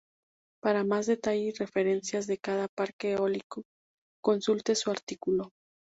Para 0.63 0.83
más 0.83 1.05
detalles 1.05 1.43
y 1.53 1.57
referencias 1.59 2.25
de 2.25 2.39
cada 2.39 2.67
parque 2.67 3.11
eólico, 3.11 3.61
consulte 4.19 4.73
su 4.73 4.89
artículo. 4.89 5.51